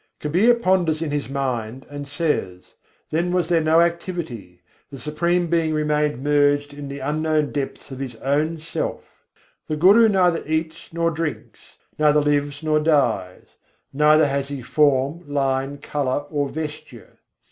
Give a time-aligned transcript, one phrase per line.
[0.19, 2.73] Kabîr ponders in his mind and says,
[3.11, 7.99] "Then was there no activity: the Supreme Being remained merged in the unknown depths of
[7.99, 9.03] His own self."
[9.67, 13.55] The Guru neither eats nor drinks, neither lives nor dies:
[13.93, 17.19] Neither has He form, line, colour, nor vesture.